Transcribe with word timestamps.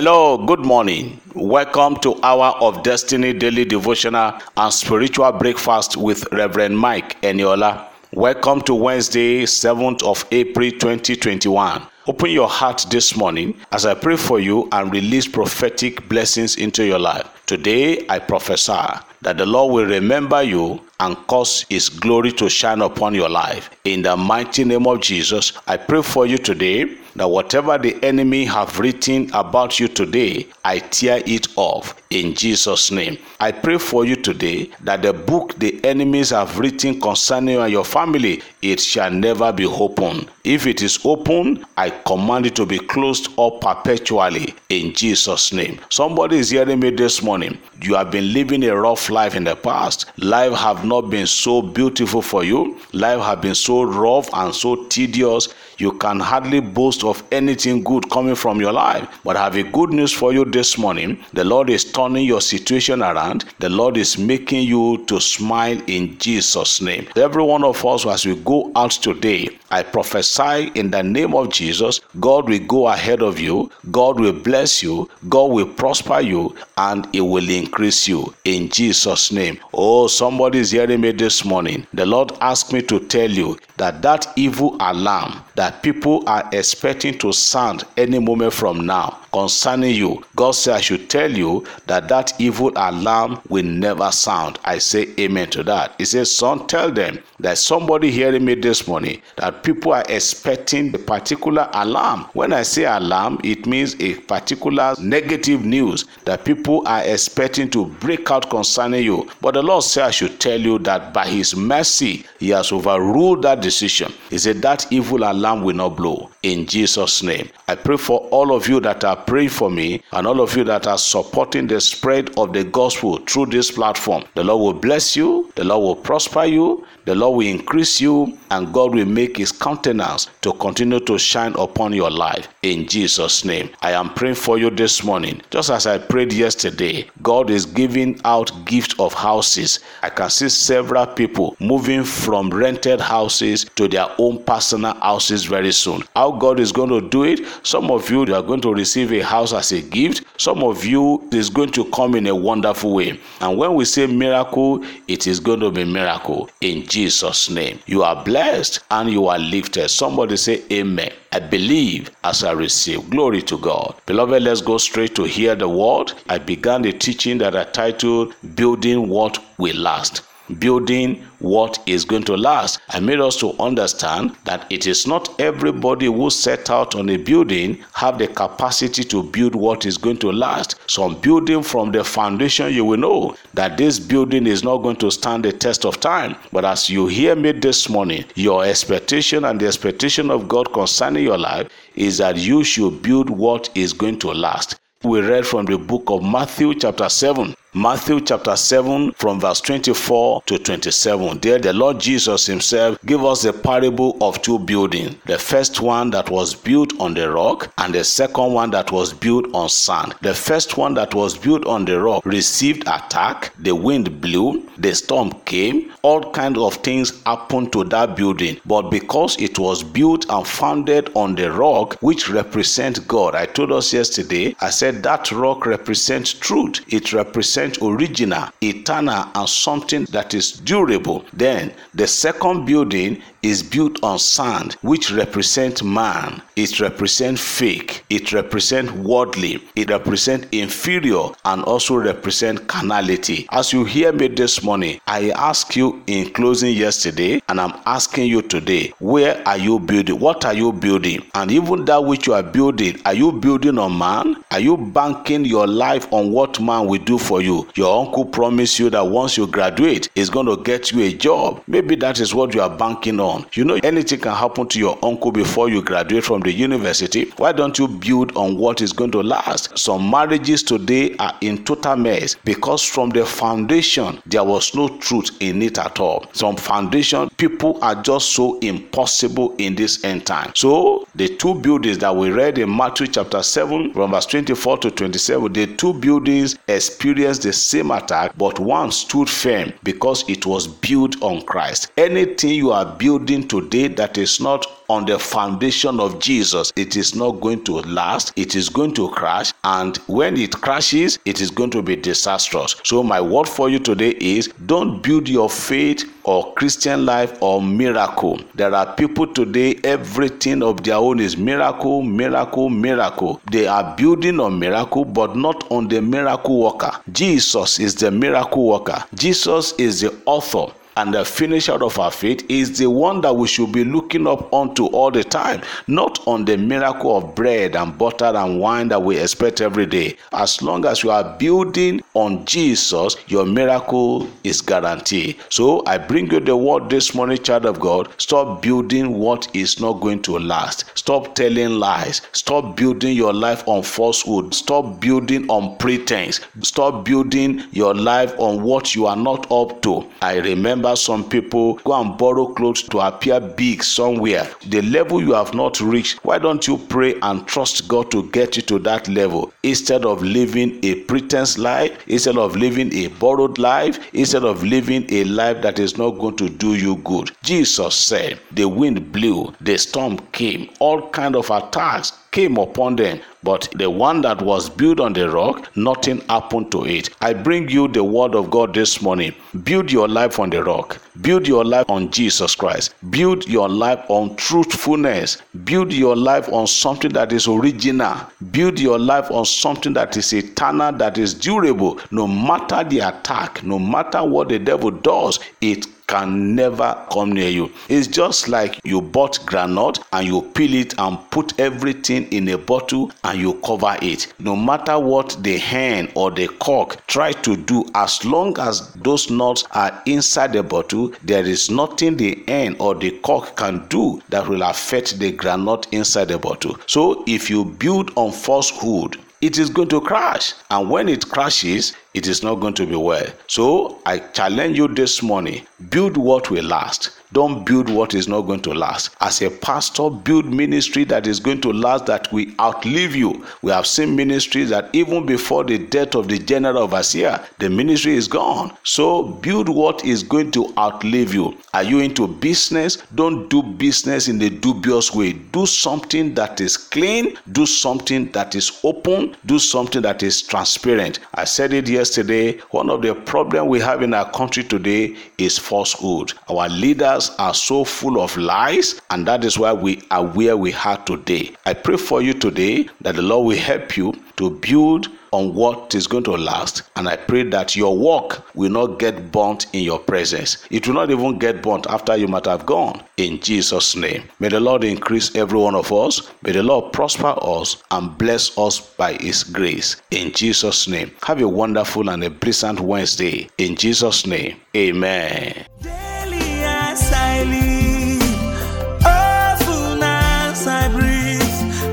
Hello, 0.00 0.38
good 0.38 0.60
morning. 0.60 1.20
Welcome 1.34 1.96
to 2.02 2.22
Hour 2.22 2.54
of 2.60 2.84
Destiny 2.84 3.32
Daily 3.32 3.64
Devotional 3.64 4.38
and 4.56 4.72
Spiritual 4.72 5.32
Breakfast 5.32 5.96
with 5.96 6.24
Reverend 6.30 6.78
Mike 6.78 7.20
Eniola. 7.22 7.88
Welcome 8.12 8.60
to 8.60 8.76
Wednesday, 8.76 9.42
7th 9.42 10.04
of 10.04 10.24
April 10.30 10.70
2021. 10.70 11.82
Open 12.06 12.30
your 12.30 12.48
heart 12.48 12.86
this 12.90 13.16
morning 13.16 13.56
as 13.72 13.86
I 13.86 13.94
pray 13.94 14.16
for 14.16 14.38
you 14.38 14.68
and 14.70 14.92
release 14.92 15.26
prophetic 15.26 16.08
blessings 16.08 16.54
into 16.54 16.86
your 16.86 17.00
life. 17.00 17.28
Today, 17.46 18.06
I 18.08 18.20
prophesy 18.20 19.00
that 19.22 19.36
the 19.36 19.46
Lord 19.46 19.74
will 19.74 19.86
remember 19.86 20.44
you 20.44 20.80
and 21.00 21.16
cause 21.26 21.62
His 21.68 21.88
glory 21.88 22.30
to 22.32 22.48
shine 22.48 22.82
upon 22.82 23.14
your 23.14 23.28
life. 23.28 23.70
In 23.82 24.02
the 24.02 24.16
mighty 24.16 24.62
name 24.62 24.86
of 24.86 25.00
Jesus, 25.00 25.54
I 25.66 25.76
pray 25.76 26.02
for 26.02 26.24
you 26.24 26.38
today 26.38 26.96
that 27.18 27.28
whatever 27.28 27.78
the 27.78 28.02
enemy 28.02 28.44
have 28.44 28.78
written 28.78 29.30
about 29.34 29.78
you 29.78 29.88
today, 29.88 30.46
I 30.64 30.78
tear 30.78 31.22
it 31.26 31.48
off 31.56 31.94
in 32.10 32.34
Jesus' 32.34 32.90
name. 32.90 33.18
I 33.40 33.52
pray 33.52 33.78
for 33.78 34.04
you 34.04 34.16
today 34.16 34.70
that 34.80 35.02
the 35.02 35.12
book 35.12 35.58
the 35.58 35.82
enemies 35.84 36.30
have 36.30 36.58
written 36.58 37.00
concerning 37.00 37.54
you 37.54 37.60
and 37.60 37.72
your 37.72 37.84
family, 37.84 38.42
it 38.62 38.80
shall 38.80 39.10
never 39.10 39.52
be 39.52 39.66
opened. 39.66 40.30
If 40.44 40.66
it 40.66 40.82
is 40.82 40.98
open, 41.04 41.64
I 41.76 41.90
command 41.90 42.46
it 42.46 42.56
to 42.56 42.66
be 42.66 42.78
closed 42.78 43.38
up 43.38 43.60
perpetually 43.60 44.54
in 44.68 44.94
Jesus' 44.94 45.52
name. 45.52 45.78
Somebody 45.90 46.38
is 46.38 46.50
hearing 46.50 46.80
me 46.80 46.90
this 46.90 47.22
morning. 47.22 47.58
You 47.82 47.94
have 47.94 48.10
been 48.10 48.32
living 48.32 48.64
a 48.64 48.74
rough 48.74 49.10
life 49.10 49.34
in 49.34 49.44
the 49.44 49.56
past. 49.56 50.06
Life 50.18 50.54
have 50.54 50.84
not 50.84 51.02
been 51.02 51.26
so 51.26 51.62
beautiful 51.62 52.22
for 52.22 52.44
you. 52.44 52.80
Life 52.92 53.20
have 53.20 53.40
been 53.40 53.54
so 53.54 53.82
rough 53.82 54.28
and 54.32 54.54
so 54.54 54.86
tedious. 54.86 55.48
You 55.78 55.92
can 55.92 56.18
hardly 56.18 56.60
boast 56.60 57.04
of 57.04 57.22
anything 57.30 57.84
good 57.84 58.10
coming 58.10 58.34
from 58.34 58.60
your 58.60 58.72
life. 58.72 59.20
But 59.22 59.36
I 59.36 59.44
have 59.44 59.56
a 59.56 59.62
good 59.62 59.90
news 59.90 60.12
for 60.12 60.32
you 60.32 60.44
this 60.44 60.76
morning. 60.76 61.24
The 61.34 61.44
Lord 61.44 61.70
is 61.70 61.84
turning 61.98 62.24
your 62.24 62.40
situation 62.40 63.02
around. 63.02 63.44
The 63.58 63.68
Lord 63.68 63.96
is 63.96 64.16
making 64.16 64.68
you 64.68 65.04
to 65.06 65.20
smile 65.20 65.82
in 65.88 66.16
Jesus' 66.18 66.80
name. 66.80 67.08
Every 67.16 67.42
one 67.42 67.64
of 67.64 67.84
us, 67.84 68.06
as 68.06 68.24
we 68.24 68.36
go 68.36 68.70
out 68.76 68.92
today, 68.92 69.48
I 69.72 69.82
prophesy 69.82 70.70
in 70.76 70.92
the 70.92 71.02
name 71.02 71.34
of 71.34 71.50
Jesus, 71.50 72.00
God 72.20 72.48
will 72.48 72.64
go 72.66 72.86
ahead 72.86 73.20
of 73.20 73.40
you, 73.40 73.72
God 73.90 74.20
will 74.20 74.32
bless 74.32 74.80
you, 74.80 75.10
God 75.28 75.50
will 75.50 75.66
prosper 75.66 76.20
you, 76.20 76.54
and 76.76 77.08
He 77.12 77.20
will 77.20 77.50
increase 77.50 78.06
you 78.06 78.32
in 78.44 78.68
Jesus' 78.68 79.32
name. 79.32 79.58
Oh, 79.74 80.06
somebody 80.06 80.60
is 80.60 80.70
hearing 80.70 81.00
me 81.00 81.10
this 81.10 81.44
morning. 81.44 81.84
The 81.94 82.06
Lord 82.06 82.30
asked 82.40 82.72
me 82.72 82.80
to 82.82 83.00
tell 83.00 83.30
you 83.30 83.58
that 83.76 84.02
that 84.02 84.26
evil 84.36 84.76
alarm 84.80 85.42
that 85.56 85.82
people 85.82 86.22
are 86.28 86.48
expecting 86.52 87.18
to 87.18 87.32
sound 87.32 87.82
any 87.96 88.20
moment 88.20 88.52
from 88.52 88.86
now 88.86 89.18
concerning 89.32 89.94
you, 89.94 90.24
God 90.36 90.52
said, 90.52 90.76
I 90.76 90.80
should 90.80 91.10
tell 91.10 91.30
you 91.30 91.66
that 91.88 92.08
that 92.08 92.32
evil 92.38 92.72
alarm 92.76 93.40
will 93.48 93.64
never 93.64 94.10
sound. 94.12 94.58
I 94.64 94.78
say 94.78 95.08
amen 95.18 95.50
to 95.50 95.62
that. 95.64 95.94
He 95.98 96.04
says, 96.04 96.34
Son, 96.34 96.66
tell 96.66 96.90
them 96.90 97.18
that 97.40 97.58
somebody 97.58 98.10
hearing 98.10 98.44
me 98.44 98.54
this 98.54 98.86
morning 98.86 99.22
that 99.36 99.62
people 99.62 99.92
are 99.92 100.04
expecting 100.08 100.94
a 100.94 100.98
particular 100.98 101.68
alarm. 101.72 102.26
When 102.32 102.52
I 102.52 102.62
say 102.62 102.84
alarm, 102.84 103.40
it 103.44 103.66
means 103.66 103.96
a 104.00 104.14
particular 104.14 104.94
negative 105.00 105.64
news 105.64 106.04
that 106.24 106.44
people 106.44 106.86
are 106.86 107.02
expecting 107.02 107.70
to 107.70 107.86
break 107.86 108.30
out 108.30 108.50
concerning 108.50 109.04
you. 109.04 109.28
But 109.40 109.54
the 109.54 109.62
Lord 109.62 109.84
said, 109.84 110.04
I 110.04 110.10
should 110.10 110.40
tell 110.40 110.60
you 110.60 110.78
that 110.80 111.12
by 111.12 111.26
His 111.26 111.56
mercy, 111.56 112.24
He 112.38 112.50
has 112.50 112.72
overruled 112.72 113.42
that 113.42 113.60
decision. 113.60 114.12
He 114.30 114.38
said, 114.38 114.62
That 114.62 114.90
evil 114.92 115.24
alarm 115.24 115.62
will 115.62 115.76
not 115.76 115.96
blow 115.96 116.30
in 116.42 116.66
Jesus' 116.66 117.22
name. 117.22 117.48
I 117.66 117.74
pray 117.74 117.96
for 117.96 118.20
all 118.30 118.54
of 118.54 118.68
you 118.68 118.80
that 118.80 119.04
are 119.04 119.16
praying 119.16 119.50
for 119.50 119.70
me 119.70 120.02
and 120.12 120.26
all 120.26 120.40
of 120.40 120.56
you 120.56 120.64
that 120.64 120.86
are 120.86 120.98
supporting 120.98 121.66
the 121.78 121.82
spread 121.82 122.36
of 122.36 122.52
the 122.52 122.64
gospel 122.64 123.18
through 123.18 123.46
this 123.46 123.70
platform. 123.70 124.24
The 124.34 124.42
Lord 124.42 124.60
will 124.60 124.80
bless 124.80 125.14
you, 125.14 125.52
the 125.54 125.62
Lord 125.62 125.82
will 125.84 126.02
prosper 126.02 126.44
you, 126.44 126.84
the 127.04 127.14
Lord 127.14 127.38
will 127.38 127.46
increase 127.46 128.00
you, 128.00 128.36
and 128.50 128.72
God 128.72 128.94
will 128.94 129.06
make 129.06 129.36
his 129.36 129.52
countenance 129.52 130.28
to 130.40 130.52
continue 130.54 130.98
to 131.00 131.18
shine 131.18 131.54
upon 131.54 131.92
your 131.92 132.10
life 132.10 132.48
in 132.62 132.88
Jesus' 132.88 133.44
name. 133.44 133.70
I 133.80 133.92
am 133.92 134.12
praying 134.14 134.34
for 134.34 134.58
you 134.58 134.70
this 134.70 135.04
morning. 135.04 135.40
Just 135.50 135.70
as 135.70 135.86
I 135.86 135.98
prayed 135.98 136.32
yesterday, 136.32 137.08
God 137.22 137.48
is 137.48 137.64
giving 137.64 138.20
out 138.24 138.50
gift 138.64 138.98
of 138.98 139.14
houses. 139.14 139.78
I 140.02 140.10
can 140.10 140.30
see 140.30 140.48
several 140.48 141.06
people 141.06 141.56
moving 141.60 142.02
from 142.02 142.50
rented 142.50 143.00
houses 143.00 143.66
to 143.76 143.86
their 143.86 144.08
own 144.18 144.42
personal 144.44 144.94
houses 144.94 145.44
very 145.44 145.72
soon. 145.72 146.02
How 146.16 146.32
God 146.32 146.58
is 146.58 146.72
going 146.72 146.90
to 146.90 147.08
do 147.08 147.22
it, 147.22 147.46
some 147.62 147.90
of 147.92 148.10
you 148.10 148.22
are 148.34 148.42
going 148.42 148.62
to 148.62 148.74
receive 148.74 149.12
a 149.12 149.20
house 149.20 149.52
as 149.52 149.70
a 149.70 149.80
gift, 149.80 150.24
some 150.38 150.62
of 150.62 150.84
you 150.84 151.26
is 151.32 151.48
going 151.48 151.67
to 151.72 151.84
come 151.86 152.14
in 152.14 152.26
a 152.26 152.34
wonderful 152.34 152.94
way. 152.94 153.18
And 153.40 153.58
when 153.58 153.74
we 153.74 153.84
say 153.84 154.06
miracle, 154.06 154.84
it 155.06 155.26
is 155.26 155.40
going 155.40 155.60
to 155.60 155.70
be 155.70 155.84
miracle 155.84 156.50
in 156.60 156.86
Jesus' 156.86 157.50
name. 157.50 157.78
You 157.86 158.02
are 158.02 158.22
blessed 158.24 158.80
and 158.90 159.10
you 159.10 159.26
are 159.28 159.38
lifted. 159.38 159.88
Somebody 159.88 160.36
say 160.36 160.62
amen. 160.70 161.12
I 161.32 161.40
believe 161.40 162.10
as 162.24 162.44
I 162.44 162.52
receive. 162.52 163.10
Glory 163.10 163.42
to 163.42 163.58
God. 163.58 163.94
Beloved, 164.06 164.42
let's 164.42 164.62
go 164.62 164.78
straight 164.78 165.14
to 165.16 165.24
hear 165.24 165.54
the 165.54 165.68
word. 165.68 166.12
I 166.28 166.38
began 166.38 166.82
the 166.82 166.92
teaching 166.92 167.38
that 167.38 167.56
I 167.56 167.64
titled 167.64 168.34
Building 168.54 169.08
What 169.08 169.38
Will 169.58 169.76
Last 169.76 170.22
building 170.58 171.24
what 171.38 171.78
is 171.86 172.04
going 172.04 172.24
to 172.24 172.36
last. 172.36 172.80
I 172.88 173.00
made 173.00 173.20
us 173.20 173.36
to 173.36 173.52
understand 173.60 174.36
that 174.44 174.66
it 174.70 174.86
is 174.86 175.06
not 175.06 175.40
everybody 175.40 176.06
who 176.06 176.30
set 176.30 176.70
out 176.70 176.94
on 176.94 177.08
a 177.10 177.16
building 177.16 177.84
have 177.94 178.18
the 178.18 178.28
capacity 178.28 179.04
to 179.04 179.22
build 179.22 179.54
what 179.54 179.86
is 179.86 179.96
going 179.98 180.18
to 180.18 180.32
last. 180.32 180.80
Some 180.90 181.20
building 181.20 181.62
from 181.62 181.92
the 181.92 182.02
foundation, 182.02 182.72
you 182.72 182.84
will 182.84 182.98
know 182.98 183.36
that 183.54 183.76
this 183.76 183.98
building 183.98 184.46
is 184.46 184.64
not 184.64 184.78
going 184.78 184.96
to 184.96 185.10
stand 185.10 185.44
the 185.44 185.52
test 185.52 185.84
of 185.84 186.00
time. 186.00 186.36
But 186.52 186.64
as 186.64 186.90
you 186.90 187.06
hear 187.06 187.36
me 187.36 187.52
this 187.52 187.88
morning, 187.88 188.24
your 188.34 188.64
expectation 188.64 189.44
and 189.44 189.60
the 189.60 189.66
expectation 189.66 190.30
of 190.30 190.48
God 190.48 190.72
concerning 190.72 191.24
your 191.24 191.38
life 191.38 191.68
is 191.94 192.18
that 192.18 192.36
you 192.36 192.64
should 192.64 193.02
build 193.02 193.30
what 193.30 193.70
is 193.74 193.92
going 193.92 194.18
to 194.20 194.28
last. 194.28 194.76
We 195.04 195.20
read 195.20 195.46
from 195.46 195.66
the 195.66 195.78
book 195.78 196.04
of 196.08 196.22
Matthew, 196.22 196.74
chapter 196.74 197.08
7. 197.08 197.54
Matthew 197.78 198.20
chapter 198.20 198.56
7 198.56 199.12
from 199.12 199.38
verse 199.38 199.60
24 199.60 200.42
to 200.46 200.58
27. 200.58 201.38
There 201.38 201.60
the 201.60 201.72
Lord 201.72 202.00
Jesus 202.00 202.44
himself 202.44 202.98
gave 203.06 203.22
us 203.22 203.42
the 203.42 203.52
parable 203.52 204.18
of 204.20 204.42
two 204.42 204.58
buildings. 204.58 205.14
The 205.26 205.38
first 205.38 205.80
one 205.80 206.10
that 206.10 206.28
was 206.28 206.56
built 206.56 206.98
on 206.98 207.14
the 207.14 207.30
rock 207.30 207.72
and 207.78 207.94
the 207.94 208.02
second 208.02 208.52
one 208.52 208.72
that 208.72 208.90
was 208.90 209.12
built 209.12 209.46
on 209.54 209.68
sand. 209.68 210.16
The 210.22 210.34
first 210.34 210.76
one 210.76 210.94
that 210.94 211.14
was 211.14 211.38
built 211.38 211.66
on 211.66 211.84
the 211.84 212.00
rock 212.00 212.26
received 212.26 212.82
attack, 212.88 213.52
the 213.60 213.76
wind 213.76 214.20
blew, 214.20 214.68
the 214.76 214.92
storm 214.92 215.30
came, 215.44 215.92
all 216.02 216.32
kinds 216.32 216.58
of 216.58 216.74
things 216.78 217.22
happened 217.26 217.72
to 217.74 217.84
that 217.84 218.16
building. 218.16 218.58
But 218.66 218.90
because 218.90 219.40
it 219.40 219.56
was 219.56 219.84
built 219.84 220.28
and 220.28 220.44
founded 220.44 221.12
on 221.14 221.36
the 221.36 221.52
rock 221.52 221.96
which 222.00 222.28
represents 222.28 222.98
God. 222.98 223.36
I 223.36 223.46
told 223.46 223.70
us 223.70 223.92
yesterday, 223.92 224.56
I 224.60 224.70
said 224.70 225.04
that 225.04 225.30
rock 225.30 225.64
represents 225.64 226.32
truth. 226.32 226.80
It 226.88 227.12
represents 227.12 227.67
original, 227.82 228.48
eternal, 228.62 229.30
and 229.34 229.48
something 229.48 230.04
that 230.06 230.32
is 230.34 230.52
durable. 230.52 231.24
Then 231.32 231.72
the 231.94 232.06
second 232.06 232.64
building 232.64 233.22
is 233.42 233.62
built 233.62 234.02
on 234.02 234.18
sand, 234.18 234.74
which 234.82 235.12
represent 235.12 235.82
man. 235.82 236.42
It 236.56 236.80
represents 236.80 237.40
fake. 237.40 238.04
It 238.10 238.32
represents 238.32 238.92
worldly. 238.92 239.62
It 239.76 239.90
represents 239.90 240.48
inferior 240.52 241.28
and 241.44 241.62
also 241.64 241.96
represent 241.96 242.66
carnality. 242.66 243.46
As 243.50 243.72
you 243.72 243.84
hear 243.84 244.12
me 244.12 244.28
this 244.28 244.62
morning, 244.62 245.00
I 245.06 245.30
ask 245.30 245.76
you 245.76 246.02
in 246.06 246.32
closing 246.32 246.74
yesterday, 246.74 247.40
and 247.48 247.60
I'm 247.60 247.74
asking 247.86 248.26
you 248.26 248.42
today, 248.42 248.92
where 248.98 249.46
are 249.46 249.58
you 249.58 249.78
building? 249.78 250.18
What 250.18 250.44
are 250.44 250.54
you 250.54 250.72
building? 250.72 251.24
And 251.34 251.50
even 251.50 251.84
that 251.84 252.04
which 252.04 252.26
you 252.26 252.34
are 252.34 252.42
building, 252.42 253.00
are 253.04 253.14
you 253.14 253.32
building 253.32 253.78
on 253.78 253.96
man? 253.96 254.42
Are 254.50 254.60
you 254.60 254.76
banking 254.76 255.44
your 255.44 255.66
life 255.66 256.12
on 256.12 256.32
what 256.32 256.60
man 256.60 256.86
will 256.86 257.02
do 257.04 257.18
for 257.18 257.40
you? 257.40 257.68
Your 257.74 258.04
uncle 258.06 258.24
promised 258.24 258.78
you 258.78 258.90
that 258.90 259.06
once 259.06 259.36
you 259.36 259.46
graduate, 259.46 260.08
he's 260.14 260.30
going 260.30 260.46
to 260.46 260.56
get 260.62 260.90
you 260.92 261.02
a 261.02 261.12
job. 261.12 261.62
Maybe 261.66 261.94
that 261.96 262.20
is 262.20 262.34
what 262.34 262.54
you 262.54 262.62
are 262.62 262.70
banking 262.70 263.20
on. 263.20 263.27
You 263.52 263.64
know, 263.64 263.78
anything 263.82 264.20
can 264.20 264.34
happen 264.34 264.66
to 264.68 264.78
your 264.78 264.98
uncle 265.02 265.32
before 265.32 265.68
you 265.68 265.82
graduate 265.82 266.24
from 266.24 266.40
the 266.40 266.52
university. 266.52 267.30
Why 267.36 267.52
don't 267.52 267.78
you 267.78 267.86
build 267.86 268.34
on 268.36 268.56
what 268.56 268.80
is 268.80 268.92
going 268.92 269.10
to 269.12 269.22
last? 269.22 269.76
Some 269.78 270.10
marriages 270.10 270.62
today 270.62 271.14
are 271.18 271.34
in 271.42 271.64
total 271.64 271.96
mess 271.96 272.36
because 272.44 272.82
from 272.82 273.10
the 273.10 273.26
foundation, 273.26 274.22
there 274.24 274.44
was 274.44 274.74
no 274.74 274.88
truth 274.98 275.36
in 275.40 275.60
it 275.62 275.78
at 275.78 276.00
all. 276.00 276.24
Some 276.32 276.56
foundation, 276.56 277.28
people 277.36 277.78
are 277.82 278.00
just 278.02 278.32
so 278.32 278.58
impossible 278.60 279.54
in 279.58 279.74
this 279.74 280.02
end 280.04 280.24
time. 280.26 280.52
So, 280.54 281.06
the 281.14 281.28
two 281.36 281.54
buildings 281.54 281.98
that 281.98 282.14
we 282.16 282.30
read 282.30 282.58
in 282.58 282.74
Matthew 282.74 283.08
chapter 283.08 283.42
7, 283.42 283.92
from 283.92 284.12
verse 284.12 284.26
24 284.26 284.78
to 284.78 284.90
27, 284.90 285.52
the 285.52 285.66
two 285.76 285.92
buildings 285.94 286.56
experienced 286.68 287.42
the 287.42 287.52
same 287.52 287.90
attack, 287.90 288.36
but 288.38 288.58
one 288.58 288.90
stood 288.90 289.28
firm 289.28 289.72
because 289.82 290.24
it 290.28 290.46
was 290.46 290.66
built 290.66 291.20
on 291.22 291.42
Christ. 291.42 291.92
Anything 291.96 292.54
you 292.54 292.70
are 292.72 292.86
building 292.86 293.17
today 293.26 293.88
that 293.88 294.18
is 294.18 294.40
not 294.40 294.66
on 294.88 295.04
the 295.04 295.18
foundation 295.18 296.00
of 296.00 296.18
Jesus, 296.18 296.72
it 296.76 296.96
is 296.96 297.14
not 297.14 297.40
going 297.40 297.62
to 297.64 297.74
last. 297.80 298.32
It 298.36 298.54
is 298.56 298.68
going 298.68 298.94
to 298.94 299.10
crash. 299.10 299.52
And 299.64 299.96
when 300.06 300.36
it 300.36 300.52
crashes, 300.60 301.18
it 301.24 301.40
is 301.40 301.50
going 301.50 301.70
to 301.70 301.82
be 301.82 301.96
disastrous. 301.96 302.76
So, 302.84 303.02
my 303.02 303.20
word 303.20 303.48
for 303.48 303.68
you 303.68 303.78
today 303.78 304.10
is 304.18 304.48
don't 304.66 305.02
build 305.02 305.28
your 305.28 305.50
faith 305.50 306.10
or 306.24 306.52
Christian 306.54 307.04
life 307.06 307.36
or 307.42 307.62
miracle. 307.62 308.40
There 308.54 308.74
are 308.74 308.94
people 308.94 309.26
today, 309.26 309.78
everything 309.84 310.62
of 310.62 310.82
their 310.84 310.96
own 310.96 311.20
is 311.20 311.36
miracle, 311.36 312.02
miracle, 312.02 312.68
miracle. 312.70 313.40
They 313.50 313.66
are 313.66 313.94
building 313.96 314.40
on 314.40 314.58
miracle, 314.58 315.04
but 315.04 315.36
not 315.36 315.70
on 315.70 315.88
the 315.88 316.00
miracle 316.00 316.60
worker. 316.60 316.92
Jesus 317.12 317.78
is 317.78 317.94
the 317.94 318.10
miracle 318.10 318.66
worker. 318.66 319.04
Jesus 319.14 319.72
is 319.78 320.00
the 320.00 320.14
author 320.26 320.72
and 320.98 321.14
the 321.14 321.24
finisher 321.24 321.84
of 321.84 321.96
our 322.00 322.10
faith 322.10 322.44
is 322.48 322.76
the 322.76 322.90
one 322.90 323.20
that 323.20 323.32
we 323.32 323.46
should 323.46 323.70
be 323.70 323.84
looking 323.84 324.26
up 324.26 324.52
onto 324.52 324.86
all 324.86 325.12
the 325.12 325.22
time, 325.22 325.62
not 325.86 326.18
on 326.26 326.44
the 326.44 326.56
miracle 326.56 327.16
of 327.16 327.36
bread 327.36 327.76
and 327.76 327.96
butter 327.96 328.24
and 328.24 328.58
wine 328.58 328.88
that 328.88 329.00
we 329.00 329.16
expect 329.16 329.60
every 329.60 329.86
day. 329.86 330.16
As 330.32 330.60
long 330.60 330.84
as 330.84 331.04
you 331.04 331.12
are 331.12 331.38
building 331.38 332.02
on 332.14 332.44
Jesus, 332.46 333.16
your 333.28 333.46
miracle 333.46 334.28
is 334.42 334.60
guaranteed. 334.60 335.36
So 335.50 335.84
I 335.86 335.98
bring 335.98 336.32
you 336.32 336.40
the 336.40 336.56
word 336.56 336.90
this 336.90 337.14
morning, 337.14 337.38
child 337.44 337.64
of 337.64 337.78
God. 337.78 338.08
Stop 338.20 338.60
building 338.60 339.20
what 339.20 339.54
is 339.54 339.80
not 339.80 340.00
going 340.00 340.22
to 340.22 340.36
last. 340.40 340.98
Stop 340.98 341.36
telling 341.36 341.78
lies. 341.78 342.22
Stop 342.32 342.76
building 342.76 343.16
your 343.16 343.32
life 343.32 343.62
on 343.68 343.84
falsehood. 343.84 344.52
Stop 344.52 345.00
building 345.00 345.48
on 345.48 345.76
pretense. 345.78 346.40
Stop 346.62 347.04
building 347.04 347.62
your 347.70 347.94
life 347.94 348.34
on 348.38 348.64
what 348.64 348.96
you 348.96 349.06
are 349.06 349.14
not 349.14 349.48
up 349.52 349.80
to. 349.82 350.04
I 350.22 350.38
remember 350.38 350.87
some 350.96 351.28
people 351.28 351.74
go 351.84 352.00
and 352.00 352.16
borrow 352.16 352.46
clothes 352.46 352.82
to 352.84 353.00
appear 353.00 353.40
big 353.40 353.82
somewhere. 353.82 354.48
The 354.66 354.82
level 354.82 355.20
you 355.22 355.32
have 355.32 355.54
not 355.54 355.80
reached, 355.80 356.24
why 356.24 356.38
don't 356.38 356.66
you 356.66 356.78
pray 356.78 357.14
and 357.22 357.46
trust 357.46 357.88
God 357.88 358.10
to 358.10 358.28
get 358.30 358.56
you 358.56 358.62
to 358.62 358.78
that 358.80 359.08
level 359.08 359.52
instead 359.62 360.04
of 360.04 360.22
living 360.22 360.78
a 360.82 360.96
pretense 361.04 361.58
life, 361.58 361.96
instead 362.06 362.36
of 362.36 362.56
living 362.56 362.92
a 362.94 363.08
borrowed 363.08 363.58
life, 363.58 364.12
instead 364.14 364.44
of 364.44 364.62
living 364.62 365.06
a 365.10 365.24
life 365.24 365.60
that 365.62 365.78
is 365.78 365.98
not 365.98 366.18
going 366.18 366.36
to 366.36 366.48
do 366.48 366.74
you 366.74 366.96
good. 366.96 367.30
Jesus 367.42 367.94
said, 367.94 368.38
the 368.52 368.66
wind 368.66 369.12
blew, 369.12 369.54
the 369.60 369.76
storm 369.78 370.18
came, 370.32 370.70
all 370.78 371.08
kind 371.10 371.36
of 371.36 371.50
attacks 371.50 372.12
came 372.38 372.56
upon 372.56 372.94
them. 372.94 373.20
But 373.42 373.68
the 373.74 373.90
one 373.90 374.20
that 374.20 374.40
was 374.40 374.70
built 374.70 375.00
on 375.00 375.12
the 375.12 375.28
rock, 375.28 375.76
nothing 375.76 376.20
happened 376.28 376.70
to 376.70 376.84
it. 376.84 377.10
I 377.20 377.32
bring 377.32 377.68
you 377.68 377.88
the 377.88 378.04
word 378.04 378.36
of 378.36 378.48
God 378.48 378.74
this 378.74 379.02
morning. 379.02 379.34
Build 379.64 379.90
your 379.90 380.06
life 380.06 380.38
on 380.38 380.50
the 380.50 380.62
rock. 380.62 381.00
Build 381.20 381.48
your 381.48 381.64
life 381.64 381.90
on 381.90 382.12
Jesus 382.12 382.54
Christ. 382.54 382.94
Build 383.10 383.48
your 383.48 383.68
life 383.68 384.04
on 384.08 384.36
truthfulness. 384.36 385.38
Build 385.64 385.92
your 385.92 386.14
life 386.14 386.48
on 386.52 386.68
something 386.68 387.12
that 387.14 387.32
is 387.32 387.48
original. 387.48 388.16
Build 388.52 388.78
your 388.78 389.00
life 389.00 389.28
on 389.32 389.44
something 389.44 389.94
that 389.94 390.16
is 390.16 390.32
eternal, 390.32 390.92
that 390.92 391.18
is 391.18 391.34
durable. 391.34 391.98
No 392.12 392.28
matter 392.28 392.84
the 392.84 393.00
attack, 393.00 393.64
no 393.64 393.80
matter 393.80 394.22
what 394.22 394.48
the 394.48 394.60
devil 394.60 394.92
does, 394.92 395.40
it 395.60 395.86
can 396.08 396.54
never 396.56 397.06
come 397.12 397.32
near 397.32 397.48
you. 397.48 397.70
It's 397.88 398.08
just 398.08 398.48
like 398.48 398.80
you 398.82 399.00
bought 399.00 399.38
granite 399.46 400.00
and 400.12 400.26
you 400.26 400.42
peel 400.54 400.74
it 400.74 400.98
and 400.98 401.18
put 401.30 401.58
everything 401.60 402.24
in 402.32 402.48
a 402.48 402.58
bottle 402.58 403.12
and 403.24 403.38
you 403.38 403.54
cover 403.64 403.96
it. 404.02 404.32
No 404.38 404.56
matter 404.56 404.98
what 404.98 405.36
the 405.40 405.58
hen 405.58 406.10
or 406.14 406.30
the 406.30 406.48
cock 406.60 407.06
try 407.06 407.32
to 407.32 407.56
do, 407.56 407.84
as 407.94 408.24
long 408.24 408.58
as 408.58 408.92
those 408.94 409.30
nuts 409.30 409.64
are 409.72 410.02
inside 410.06 410.54
the 410.54 410.62
bottle, 410.62 411.12
there 411.22 411.44
is 411.44 411.70
nothing 411.70 412.16
the 412.16 412.42
hen 412.48 412.74
or 412.80 412.94
the 412.94 413.12
cock 413.22 413.56
can 413.56 413.86
do 413.88 414.20
that 414.30 414.48
will 414.48 414.62
affect 414.62 415.18
the 415.18 415.30
granite 415.30 415.86
inside 415.92 416.28
the 416.28 416.38
bottle. 416.38 416.76
So 416.86 417.22
if 417.26 417.50
you 417.50 417.64
build 417.64 418.10
on 418.16 418.32
falsehood, 418.32 419.18
it 419.40 419.58
is 419.58 419.70
going 419.70 419.88
to 419.88 420.00
crash. 420.00 420.54
And 420.70 420.90
when 420.90 421.08
it 421.08 421.28
crashes, 421.28 421.94
it 422.14 422.26
is 422.26 422.42
not 422.42 422.56
going 422.56 422.74
to 422.74 422.86
be 422.86 422.96
well. 422.96 423.26
So 423.46 424.00
I 424.04 424.18
challenge 424.18 424.76
you 424.76 424.88
this 424.88 425.22
morning 425.22 425.66
build 425.90 426.16
what 426.16 426.50
will 426.50 426.64
last. 426.64 427.17
Don't 427.32 427.66
build 427.66 427.90
what 427.90 428.14
is 428.14 428.26
not 428.26 428.42
going 428.42 428.62
to 428.62 428.72
last. 428.72 429.10
As 429.20 429.42
a 429.42 429.50
pastor, 429.50 430.08
build 430.08 430.46
ministry 430.46 431.04
that 431.04 431.26
is 431.26 431.40
going 431.40 431.60
to 431.60 431.72
last, 431.72 432.06
that 432.06 432.32
will 432.32 432.46
outlive 432.58 433.14
you. 433.14 433.44
We 433.62 433.70
have 433.70 433.86
seen 433.86 434.16
ministries 434.16 434.70
that 434.70 434.88
even 434.94 435.26
before 435.26 435.64
the 435.64 435.78
death 435.78 436.14
of 436.14 436.28
the 436.28 436.38
general 436.38 436.78
overseer, 436.78 437.44
the 437.58 437.68
ministry 437.68 438.14
is 438.14 438.28
gone. 438.28 438.76
So 438.82 439.22
build 439.22 439.68
what 439.68 440.04
is 440.04 440.22
going 440.22 440.52
to 440.52 440.72
outlive 440.78 441.34
you. 441.34 441.56
Are 441.74 441.82
you 441.82 441.98
into 441.98 442.26
business? 442.26 442.96
Don't 443.14 443.48
do 443.48 443.62
business 443.62 444.28
in 444.28 444.40
a 444.40 444.48
dubious 444.48 445.14
way. 445.14 445.34
Do 445.34 445.66
something 445.66 446.34
that 446.34 446.60
is 446.60 446.76
clean, 446.76 447.36
do 447.52 447.66
something 447.66 448.30
that 448.32 448.54
is 448.54 448.80
open, 448.84 449.36
do 449.44 449.58
something 449.58 450.02
that 450.02 450.22
is 450.22 450.40
transparent. 450.42 451.18
I 451.34 451.44
said 451.44 451.72
it 451.72 451.88
yesterday. 451.88 452.58
One 452.70 452.88
of 452.88 453.02
the 453.02 453.14
problems 453.14 453.68
we 453.68 453.80
have 453.80 454.02
in 454.02 454.14
our 454.14 454.30
country 454.30 454.64
today 454.64 455.16
is 455.36 455.58
falsehood. 455.58 456.32
Our 456.48 456.68
leaders 456.68 457.17
are 457.38 457.54
so 457.54 457.84
full 457.84 458.20
of 458.20 458.36
lies, 458.36 459.00
and 459.10 459.26
that 459.26 459.44
is 459.44 459.58
why 459.58 459.72
we 459.72 460.02
are 460.10 460.26
where 460.26 460.56
we 460.56 460.72
are 460.74 460.98
today. 461.04 461.54
I 461.66 461.74
pray 461.74 461.96
for 461.96 462.22
you 462.22 462.32
today 462.32 462.88
that 463.00 463.16
the 463.16 463.22
Lord 463.22 463.46
will 463.46 463.62
help 463.62 463.96
you 463.96 464.14
to 464.36 464.50
build 464.50 465.08
on 465.32 465.54
what 465.54 465.94
is 465.94 466.06
going 466.06 466.24
to 466.24 466.32
last. 466.32 466.82
And 466.96 467.08
I 467.08 467.16
pray 467.16 467.42
that 467.44 467.76
your 467.76 467.96
work 467.96 468.54
will 468.54 468.70
not 468.70 468.98
get 468.98 469.30
burnt 469.32 469.66
in 469.72 469.82
your 469.82 469.98
presence. 469.98 470.64
It 470.70 470.86
will 470.86 470.94
not 470.94 471.10
even 471.10 471.38
get 471.38 471.62
burnt 471.62 471.86
after 471.88 472.16
you 472.16 472.28
might 472.28 472.46
have 472.46 472.66
gone. 472.66 473.02
In 473.16 473.40
Jesus' 473.40 473.96
name. 473.96 474.22
May 474.40 474.48
the 474.48 474.60
Lord 474.60 474.84
increase 474.84 475.34
every 475.34 475.58
one 475.58 475.74
of 475.74 475.92
us. 475.92 476.30
May 476.42 476.52
the 476.52 476.62
Lord 476.62 476.92
prosper 476.92 477.34
us 477.42 477.82
and 477.90 478.16
bless 478.16 478.56
us 478.56 478.80
by 478.80 479.14
His 479.14 479.44
grace. 479.44 479.96
In 480.10 480.32
Jesus' 480.32 480.88
name. 480.88 481.10
Have 481.22 481.40
a 481.40 481.48
wonderful 481.48 482.08
and 482.10 482.24
a 482.24 482.30
pleasant 482.30 482.80
Wednesday. 482.80 483.48
In 483.58 483.76
Jesus' 483.76 484.26
name. 484.26 484.56
Amen. 484.76 485.66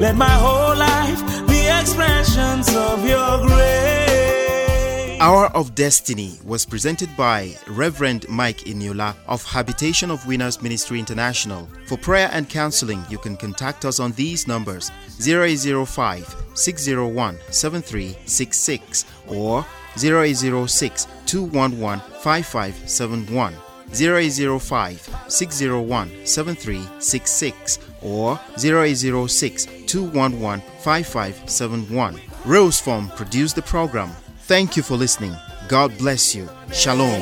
Let 0.06 0.18
my 0.18 0.30
whole 0.30 0.76
life 0.78 1.20
be 1.48 1.66
expressions 1.68 2.68
of 2.76 3.04
your 3.10 3.40
grace. 3.48 5.20
Hour 5.20 5.48
of 5.56 5.74
Destiny 5.74 6.38
was 6.46 6.64
presented 6.64 7.10
by 7.18 7.56
Reverend 7.66 8.30
Mike 8.30 8.60
Eniola 8.68 9.16
of 9.26 9.44
Habitation 9.44 10.12
of 10.12 10.28
Winners 10.28 10.62
Ministry 10.62 11.00
International. 11.00 11.68
For 11.88 11.98
prayer 11.98 12.30
and 12.32 12.48
counseling, 12.48 13.04
you 13.10 13.18
can 13.18 13.36
contact 13.36 13.84
us 13.84 14.00
on 14.00 14.12
these 14.12 14.48
numbers 14.48 14.92
0805 15.20 16.36
601 16.54 17.40
7366 17.50 19.06
or 19.28 19.66
0806 19.98 21.08
211 21.26 22.00
5571. 22.22 23.56
0805 23.92 25.10
601 25.28 26.26
7366 26.26 27.80
or 28.02 28.40
0806 28.58 29.68
211 29.96 30.60
5571. 30.80 32.20
Rose 32.44 32.82
Form 32.82 33.08
produced 33.16 33.56
the 33.56 33.62
program. 33.62 34.10
Thank 34.40 34.76
you 34.76 34.84
for 34.84 34.96
listening. 34.96 35.34
God 35.70 35.98
bless 35.98 36.36
you. 36.36 36.50
Shalom. 36.74 37.22